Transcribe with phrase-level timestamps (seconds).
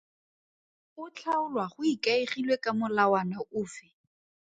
[1.03, 3.87] O tlhaolwa go ikaegilwe ka molawana ofe?